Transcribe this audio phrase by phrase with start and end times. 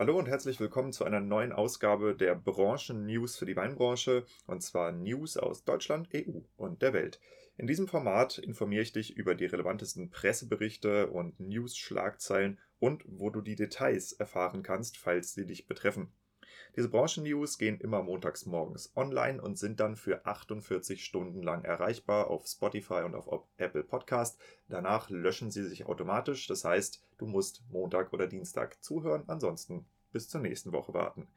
[0.00, 4.92] Hallo und herzlich willkommen zu einer neuen Ausgabe der Branchen-News für die Weinbranche und zwar
[4.92, 7.20] News aus Deutschland, EU und der Welt.
[7.58, 13.42] In diesem Format informiere ich dich über die relevantesten Presseberichte und News-Schlagzeilen und wo du
[13.42, 16.10] die Details erfahren kannst, falls sie dich betreffen.
[16.76, 22.28] Diese Branchen-News gehen immer montags morgens online und sind dann für 48 Stunden lang erreichbar
[22.28, 24.40] auf Spotify und auf Apple Podcast.
[24.68, 30.28] Danach löschen sie sich automatisch, das heißt, du musst Montag oder Dienstag zuhören, ansonsten bis
[30.28, 31.28] zur nächsten Woche warten.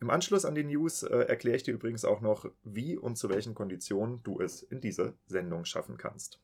[0.00, 3.28] Im Anschluss an die News äh, erkläre ich dir übrigens auch noch, wie und zu
[3.28, 6.40] welchen Konditionen du es in diese Sendung schaffen kannst.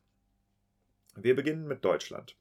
[1.15, 2.35] Wir beginnen mit Deutschland.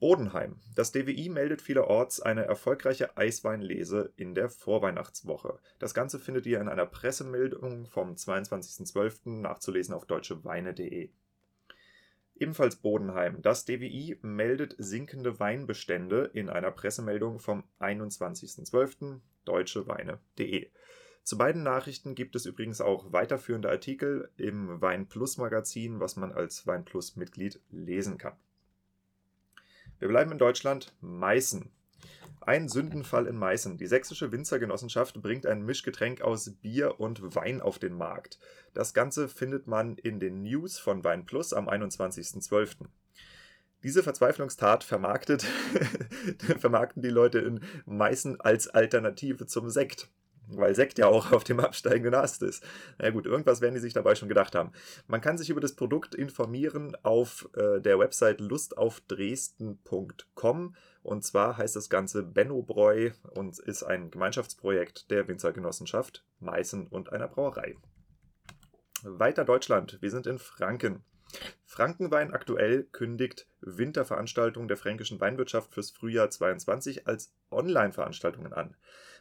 [0.00, 0.56] Bodenheim.
[0.74, 5.58] Das DWI meldet vielerorts eine erfolgreiche Eisweinlese in der Vorweihnachtswoche.
[5.78, 9.40] Das Ganze findet ihr in einer Pressemeldung vom 22.12.
[9.40, 11.10] nachzulesen auf deutscheweine.de.
[12.36, 13.40] Ebenfalls Bodenheim.
[13.42, 19.20] Das DWI meldet sinkende Weinbestände in einer Pressemeldung vom 21.12.
[19.44, 20.70] deutscheweine.de.
[21.22, 26.32] Zu beiden Nachrichten gibt es übrigens auch weiterführende Artikel im Wein Plus Magazin, was man
[26.32, 28.36] als Wein Plus Mitglied lesen kann.
[30.04, 30.92] Wir bleiben in Deutschland.
[31.00, 31.70] Meißen.
[32.42, 33.78] Ein Sündenfall in Meißen.
[33.78, 38.38] Die sächsische Winzergenossenschaft bringt ein Mischgetränk aus Bier und Wein auf den Markt.
[38.74, 42.84] Das Ganze findet man in den News von Wein Plus am 21.12.
[43.82, 45.46] Diese Verzweiflungstat vermarktet,
[46.58, 50.10] vermarkten die Leute in Meißen als Alternative zum Sekt
[50.48, 52.62] weil Sekt ja auch auf dem absteigenden Ast ist.
[52.98, 54.72] Na gut, irgendwas werden die sich dabei schon gedacht haben.
[55.06, 61.76] Man kann sich über das Produkt informieren auf äh, der Website lustaufdresden.com und zwar heißt
[61.76, 67.76] das Ganze Benno Bräu und ist ein Gemeinschaftsprojekt der Winzergenossenschaft Meißen und einer Brauerei.
[69.02, 71.04] Weiter Deutschland, wir sind in Franken.
[71.64, 78.76] Frankenwein aktuell kündigt Winterveranstaltungen der fränkischen Weinwirtschaft fürs Frühjahr 22 als Online-Veranstaltungen an.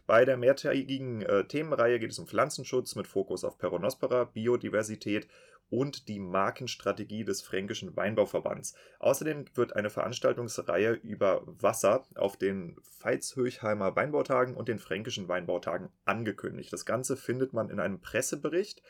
[0.06, 5.28] Bei der mehrtägigen äh, Themenreihe geht es um Pflanzenschutz mit Fokus auf Peronospora, Biodiversität
[5.70, 8.76] und die Markenstrategie des Fränkischen Weinbauverbands.
[9.00, 16.72] Außerdem wird eine Veranstaltungsreihe über Wasser auf den Veitshöchheimer Weinbautagen und den Fränkischen Weinbautagen angekündigt.
[16.72, 18.84] Das Ganze findet man in einem Pressebericht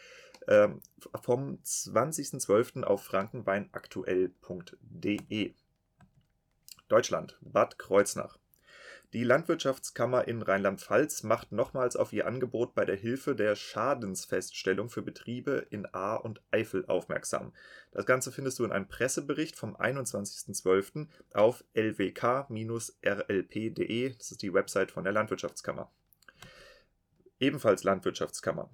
[0.47, 0.69] äh,
[1.21, 2.83] vom 20.12.
[2.83, 5.53] auf frankenweinaktuell.de.
[6.87, 8.37] Deutschland, Bad Kreuznach.
[9.13, 15.03] Die Landwirtschaftskammer in Rheinland-Pfalz macht nochmals auf ihr Angebot bei der Hilfe der Schadensfeststellung für
[15.03, 17.53] Betriebe in Ahr und Eifel aufmerksam.
[17.91, 21.09] Das Ganze findest du in einem Pressebericht vom 21.12.
[21.35, 22.49] auf lwk-rlp.de.
[24.15, 25.91] Das ist die Website von der Landwirtschaftskammer.
[27.39, 28.71] Ebenfalls Landwirtschaftskammer.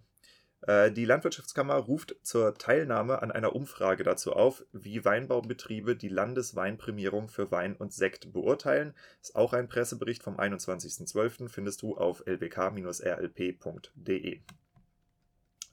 [0.61, 7.29] Äh, die Landwirtschaftskammer ruft zur Teilnahme an einer Umfrage dazu auf, wie Weinbaubetriebe die Landesweinprämierung
[7.29, 8.93] für Wein und Sekt beurteilen.
[9.21, 11.47] Ist auch ein Pressebericht vom 21.12.
[11.49, 12.81] findest du auf lbk-rlp.de.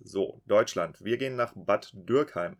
[0.01, 1.03] So, Deutschland.
[1.03, 2.59] Wir gehen nach Bad Dürkheim.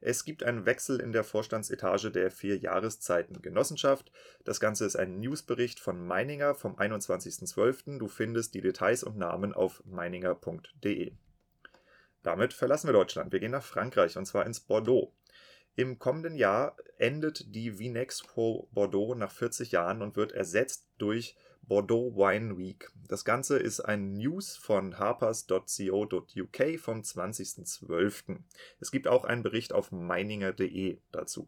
[0.00, 4.12] Es gibt einen Wechsel in der Vorstandsetage der vier Jahreszeiten Genossenschaft.
[4.44, 7.98] Das Ganze ist ein Newsbericht von Meininger vom 21.12.
[7.98, 11.12] Du findest die Details und Namen auf meininger.de.
[12.26, 13.32] Damit verlassen wir Deutschland.
[13.32, 15.12] Wir gehen nach Frankreich und zwar ins Bordeaux.
[15.76, 22.16] Im kommenden Jahr endet die Vinexpo Bordeaux nach 40 Jahren und wird ersetzt durch Bordeaux
[22.16, 22.90] Wine Week.
[23.06, 28.38] Das Ganze ist ein News von harpers.co.uk vom 20.12.
[28.80, 31.46] Es gibt auch einen Bericht auf meininger.de dazu.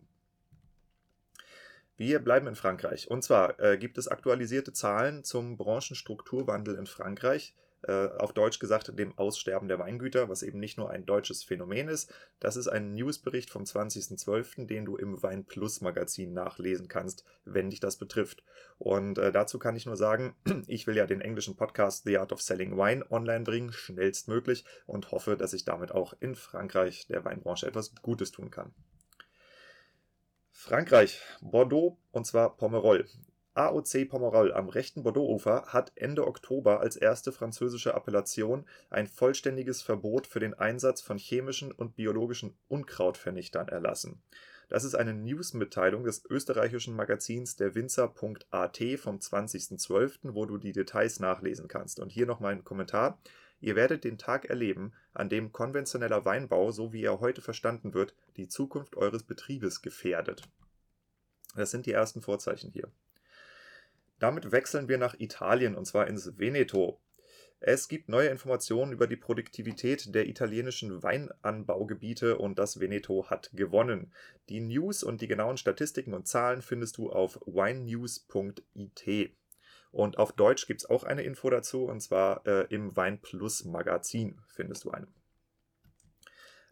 [1.97, 3.11] Wir bleiben in Frankreich.
[3.11, 8.99] Und zwar äh, gibt es aktualisierte Zahlen zum Branchenstrukturwandel in Frankreich äh, auf Deutsch gesagt,
[8.99, 12.13] dem Aussterben der Weingüter, was eben nicht nur ein deutsches Phänomen ist.
[12.41, 17.71] Das ist ein Newsbericht vom 20.12., den du im Wein Plus Magazin nachlesen kannst, wenn
[17.71, 18.43] dich das betrifft.
[18.79, 20.35] Und äh, dazu kann ich nur sagen,
[20.67, 25.13] ich will ja den englischen Podcast The Art of Selling Wine online bringen, schnellstmöglich und
[25.13, 28.75] hoffe, dass ich damit auch in Frankreich der Weinbranche etwas Gutes tun kann.
[30.51, 33.07] Frankreich, Bordeaux und zwar Pomerol.
[33.59, 40.29] AOC Pomerol am rechten Bordeaux-Ufer hat Ende Oktober als erste französische Appellation ein vollständiges Verbot
[40.29, 44.23] für den Einsatz von chemischen und biologischen Unkrautvernichtern erlassen.
[44.69, 51.19] Das ist eine Newsmitteilung des österreichischen Magazins der Winzer.at vom 20.12., wo du die Details
[51.19, 51.99] nachlesen kannst.
[51.99, 53.21] Und hier noch mein Kommentar.
[53.61, 58.15] Ihr werdet den Tag erleben, an dem konventioneller Weinbau, so wie er heute verstanden wird,
[58.37, 60.43] die Zukunft eures Betriebes gefährdet.
[61.57, 62.89] Das sind die ersten Vorzeichen hier.
[64.19, 67.01] Damit wechseln wir nach Italien und zwar ins Veneto.
[67.61, 74.13] Es gibt neue Informationen über die Produktivität der italienischen Weinanbaugebiete und das Veneto hat gewonnen.
[74.49, 79.33] Die News und die genauen Statistiken und Zahlen findest du auf winenews.it.
[79.91, 83.65] Und auf Deutsch gibt es auch eine Info dazu, und zwar äh, im Wein Plus
[83.65, 85.09] Magazin findest du eine.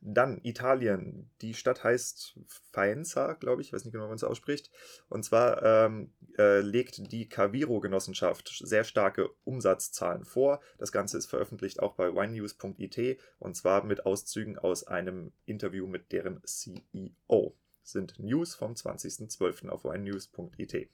[0.08, 1.32] Dann Italien.
[1.40, 2.38] Die Stadt heißt
[2.70, 3.68] Faenza, glaube ich.
[3.68, 4.70] Ich weiß nicht genau, wie man es ausspricht.
[5.08, 10.60] Und zwar ähm, äh, legt die Caviro-Genossenschaft sehr starke Umsatzzahlen vor.
[10.78, 16.12] Das Ganze ist veröffentlicht auch bei winenews.it und zwar mit Auszügen aus einem Interview mit
[16.12, 17.56] deren CEO.
[17.82, 19.68] Das sind News vom 20.12.
[19.70, 20.88] auf winenews.it.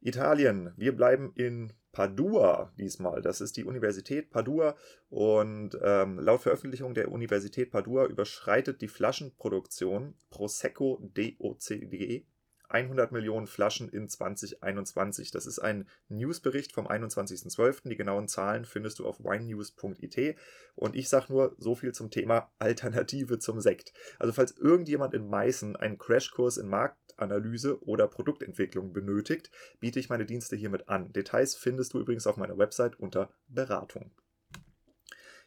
[0.00, 0.72] Italien.
[0.76, 3.22] Wir bleiben in Padua diesmal.
[3.22, 4.76] Das ist die Universität Padua
[5.08, 12.26] und ähm, laut Veröffentlichung der Universität Padua überschreitet die Flaschenproduktion Prosecco DOCG
[12.68, 15.30] 100 Millionen Flaschen in 2021.
[15.30, 17.88] Das ist ein Newsbericht vom 21.12.
[17.88, 20.36] Die genauen Zahlen findest du auf winenews.it.
[20.74, 23.92] Und ich sage nur so viel zum Thema Alternative zum Sekt.
[24.18, 30.26] Also falls irgendjemand in Meißen einen Crashkurs in Marktanalyse oder Produktentwicklung benötigt, biete ich meine
[30.26, 31.12] Dienste hiermit an.
[31.12, 34.10] Details findest du übrigens auf meiner Website unter Beratung.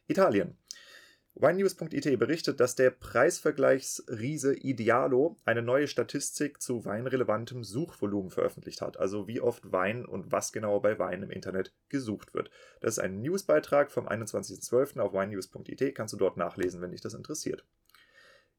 [0.08, 0.58] Italien.
[1.42, 9.26] Winenews.it berichtet, dass der Preisvergleichsriese Idealo eine neue Statistik zu weinrelevantem Suchvolumen veröffentlicht hat, also
[9.26, 12.52] wie oft Wein und was genau bei Wein im Internet gesucht wird.
[12.82, 15.00] Das ist ein Newsbeitrag vom 21.12.
[15.00, 17.66] auf winenews.it, kannst du dort nachlesen, wenn dich das interessiert.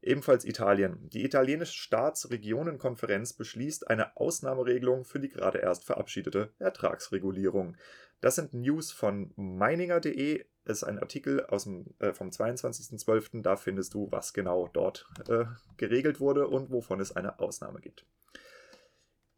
[0.01, 1.07] Ebenfalls Italien.
[1.11, 7.77] Die italienische Staatsregionenkonferenz beschließt eine Ausnahmeregelung für die gerade erst verabschiedete Ertragsregulierung.
[8.19, 10.45] Das sind News von meininger.de.
[10.65, 13.41] Ist ein Artikel aus dem, äh, vom 22.12.
[13.41, 15.45] Da findest du, was genau dort äh,
[15.77, 18.05] geregelt wurde und wovon es eine Ausnahme gibt.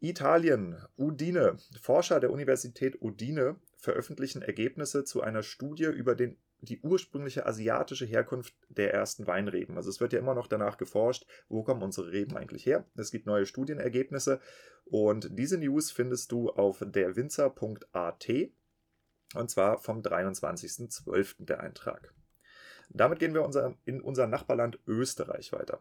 [0.00, 1.56] Italien, Udine.
[1.80, 8.54] Forscher der Universität Udine veröffentlichen Ergebnisse zu einer Studie über den die ursprüngliche asiatische Herkunft
[8.68, 9.76] der ersten Weinreben.
[9.76, 12.86] Also es wird ja immer noch danach geforscht, wo kommen unsere Reben eigentlich her.
[12.96, 14.40] Es gibt neue Studienergebnisse
[14.84, 18.28] und diese News findest du auf derwinzer.at
[19.34, 21.44] und zwar vom 23.12.
[21.44, 22.14] der Eintrag.
[22.90, 25.80] Damit gehen wir unser, in unser Nachbarland Österreich weiter.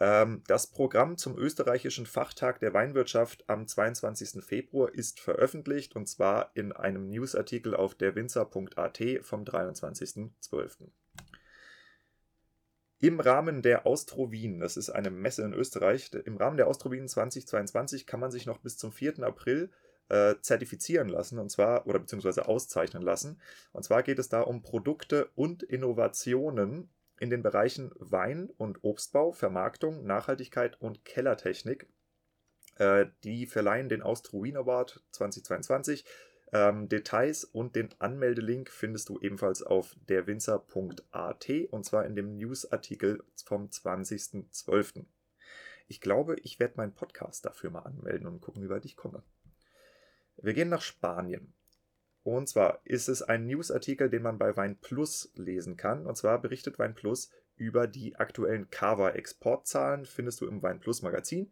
[0.00, 4.44] Ähm, das Programm zum österreichischen Fachtag der Weinwirtschaft am 22.
[4.44, 10.88] Februar ist veröffentlicht und zwar in einem Newsartikel auf derwinzer.at vom 23.12.
[12.98, 16.90] Im Rahmen der Austro Wien, das ist eine Messe in Österreich, im Rahmen der Austro
[16.90, 19.24] Wien 2022 kann man sich noch bis zum 4.
[19.24, 19.70] April
[20.12, 23.40] äh, zertifizieren lassen und zwar oder beziehungsweise auszeichnen lassen.
[23.72, 29.32] Und zwar geht es da um Produkte und Innovationen in den Bereichen Wein- und Obstbau,
[29.32, 31.88] Vermarktung, Nachhaltigkeit und Kellertechnik.
[32.76, 36.04] Äh, die verleihen den Austruin Award 2022.
[36.52, 43.24] Ähm, Details und den Anmeldelink findest du ebenfalls auf derwinzer.at und zwar in dem Newsartikel
[43.46, 45.06] vom 20.12.
[45.88, 49.22] Ich glaube, ich werde meinen Podcast dafür mal anmelden und gucken, wie weit ich komme.
[50.36, 51.52] Wir gehen nach Spanien.
[52.24, 56.06] Und zwar ist es ein Newsartikel, den man bei Wein Plus lesen kann.
[56.06, 61.50] Und zwar berichtet Wein Plus über die aktuellen Kava-Exportzahlen, findest du im Wein Plus Magazin.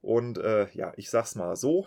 [0.00, 1.86] Und äh, ja, ich sag's mal so: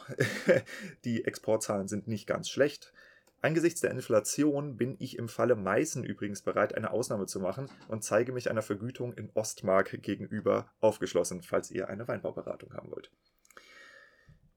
[1.05, 2.93] die Exportzahlen sind nicht ganz schlecht.
[3.41, 8.03] Angesichts der Inflation bin ich im Falle Meißen übrigens bereit, eine Ausnahme zu machen und
[8.03, 13.11] zeige mich einer Vergütung in Ostmark gegenüber aufgeschlossen, falls ihr eine Weinbauberatung haben wollt.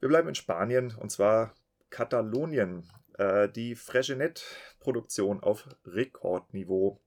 [0.00, 1.54] Wir bleiben in Spanien und zwar
[1.90, 7.00] Katalonien äh, die Fregenet-Produktion auf Rekordniveau.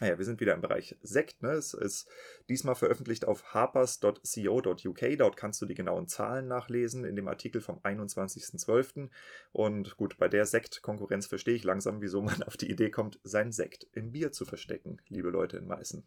[0.00, 1.42] Naja, wir sind wieder im Bereich Sekt.
[1.42, 1.52] Ne?
[1.52, 2.08] Es ist
[2.48, 5.18] diesmal veröffentlicht auf harpers.co.uk.
[5.18, 9.08] Dort kannst du die genauen Zahlen nachlesen in dem Artikel vom 21.12.
[9.52, 13.52] Und gut, bei der Sektkonkurrenz verstehe ich langsam, wieso man auf die Idee kommt, sein
[13.52, 16.06] Sekt im Bier zu verstecken, liebe Leute in Meißen.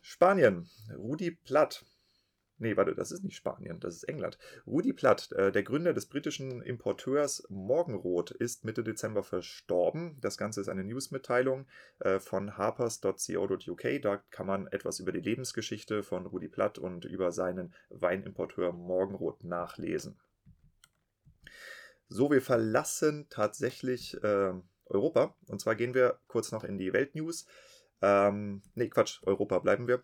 [0.00, 0.68] Spanien.
[0.96, 1.84] Rudi Platt
[2.62, 4.38] Nee, warte, das ist nicht Spanien, das ist England.
[4.68, 10.16] Rudi Platt, äh, der Gründer des britischen Importeurs Morgenrot, ist Mitte Dezember verstorben.
[10.20, 11.66] Das Ganze ist eine Newsmitteilung
[11.98, 14.02] äh, von harpers.co.uk.
[14.02, 19.42] Da kann man etwas über die Lebensgeschichte von Rudi Platt und über seinen Weinimporteur Morgenrot
[19.42, 20.20] nachlesen.
[22.08, 24.52] So, wir verlassen tatsächlich äh,
[24.86, 25.34] Europa.
[25.48, 27.44] Und zwar gehen wir kurz noch in die Weltnews.
[28.02, 30.02] Ähm, nee, Quatsch, Europa bleiben wir.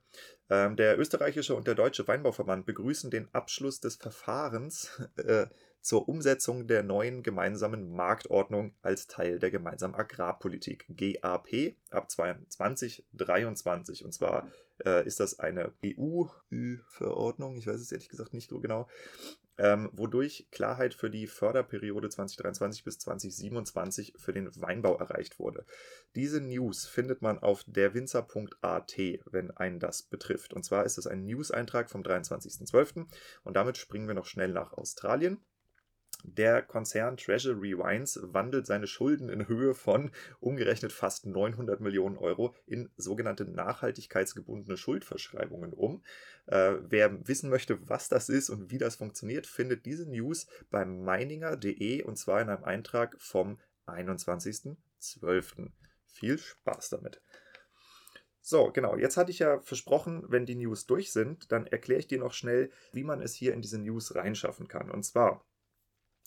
[0.48, 5.46] Ähm, der österreichische und der deutsche Weinbauverband begrüßen den Abschluss des Verfahrens äh,
[5.80, 14.04] zur Umsetzung der neuen gemeinsamen Marktordnung als Teil der gemeinsamen Agrarpolitik GAP ab 2023.
[14.04, 14.48] Und zwar
[14.84, 18.88] äh, ist das eine EU-Verordnung, ich weiß es ehrlich gesagt nicht so genau,
[19.58, 25.66] ähm, wodurch Klarheit für die Förderperiode 2023 bis 2027 für den Weinbau erreicht wurde.
[26.14, 28.96] Diese News findet man auf derwinzer.at,
[29.26, 30.54] wenn einen das betrifft.
[30.54, 33.06] Und zwar ist es ein News-Eintrag vom 23.12.
[33.44, 35.38] und damit springen wir noch schnell nach Australien.
[36.24, 40.10] Der Konzern Treasury Wines wandelt seine Schulden in Höhe von
[40.40, 46.02] umgerechnet fast 900 Millionen Euro in sogenannte nachhaltigkeitsgebundene Schuldverschreibungen um.
[46.46, 51.04] Äh, wer wissen möchte, was das ist und wie das funktioniert, findet diese News beim
[51.04, 55.70] meininger.de und zwar in einem Eintrag vom 21.12.
[56.06, 57.22] Viel Spaß damit.
[58.40, 58.96] So, genau.
[58.96, 62.32] Jetzt hatte ich ja versprochen, wenn die News durch sind, dann erkläre ich dir noch
[62.32, 64.90] schnell, wie man es hier in diese News reinschaffen kann.
[64.90, 65.44] Und zwar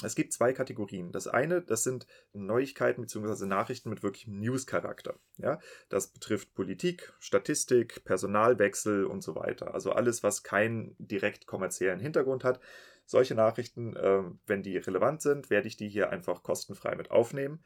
[0.03, 1.11] es gibt zwei Kategorien.
[1.11, 3.45] Das eine, das sind Neuigkeiten bzw.
[3.45, 5.15] Nachrichten mit wirklichem News-Charakter.
[5.37, 9.73] Ja, das betrifft Politik, Statistik, Personalwechsel und so weiter.
[9.73, 12.59] Also alles, was keinen direkt kommerziellen Hintergrund hat.
[13.05, 17.63] Solche Nachrichten, äh, wenn die relevant sind, werde ich die hier einfach kostenfrei mit aufnehmen.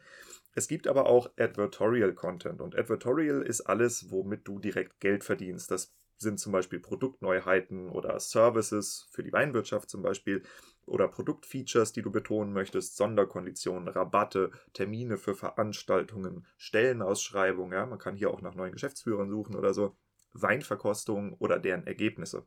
[0.54, 5.70] Es gibt aber auch Advertorial Content und Advertorial ist alles, womit du direkt Geld verdienst.
[5.70, 10.44] Das sind zum Beispiel Produktneuheiten oder Services für die Weinwirtschaft zum Beispiel
[10.86, 18.16] oder Produktfeatures, die du betonen möchtest, Sonderkonditionen, Rabatte, Termine für Veranstaltungen, Stellenausschreibungen, ja, man kann
[18.16, 19.98] hier auch nach neuen Geschäftsführern suchen oder so,
[20.34, 22.46] Weinverkostungen oder deren Ergebnisse.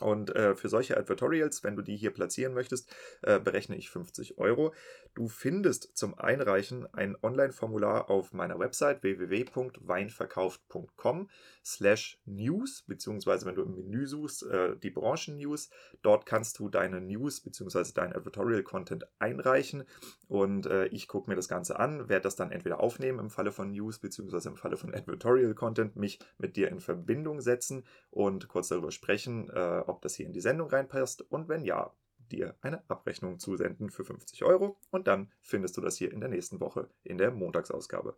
[0.00, 2.88] Und äh, für solche Advertorials, wenn du die hier platzieren möchtest,
[3.22, 4.72] äh, berechne ich 50 Euro.
[5.14, 11.30] Du findest zum Einreichen ein Online-Formular auf meiner Website www.weinverkauft.com
[11.64, 15.70] slash news, beziehungsweise wenn du im Menü suchst, äh, die Branchen-News.
[16.02, 19.84] Dort kannst du deine News beziehungsweise deinen Advertorial-Content einreichen
[20.28, 23.52] und äh, ich gucke mir das Ganze an, werde das dann entweder aufnehmen im Falle
[23.52, 28.68] von News beziehungsweise im Falle von Advertorial-Content, mich mit dir in Verbindung setzen und kurz
[28.68, 31.92] darüber sprechen, äh, ob das hier in die Sendung reinpasst und wenn ja,
[32.30, 36.28] dir eine Abrechnung zusenden für 50 Euro und dann findest du das hier in der
[36.28, 38.16] nächsten Woche in der Montagsausgabe.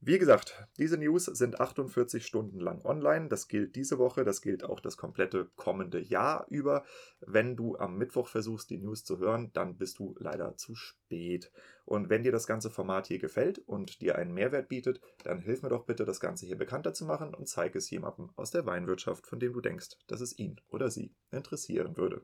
[0.00, 3.28] Wie gesagt, diese News sind 48 Stunden lang online.
[3.28, 6.84] Das gilt diese Woche, das gilt auch das komplette kommende Jahr über.
[7.20, 11.50] Wenn du am Mittwoch versuchst, die News zu hören, dann bist du leider zu spät.
[11.86, 15.62] Und wenn dir das ganze Format hier gefällt und dir einen Mehrwert bietet, dann hilf
[15.62, 18.66] mir doch bitte, das Ganze hier bekannter zu machen und zeig es jemandem aus der
[18.66, 22.22] Weinwirtschaft, von dem du denkst, dass es ihn oder sie interessieren würde.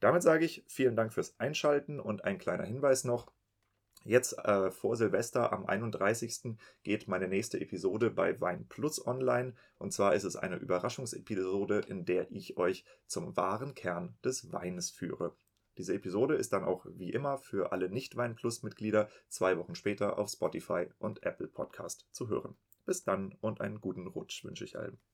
[0.00, 3.32] Damit sage ich vielen Dank fürs Einschalten und ein kleiner Hinweis noch.
[4.04, 6.56] Jetzt äh, vor Silvester am 31.
[6.82, 9.54] geht meine nächste Episode bei Wein Plus online.
[9.78, 14.90] Und zwar ist es eine Überraschungsepisode, in der ich euch zum wahren Kern des Weines
[14.90, 15.36] führe.
[15.78, 20.30] Diese Episode ist dann auch wie immer für alle Nicht-Wein Plus-Mitglieder zwei Wochen später auf
[20.30, 22.56] Spotify und Apple Podcast zu hören.
[22.84, 24.98] Bis dann und einen guten Rutsch wünsche ich allen.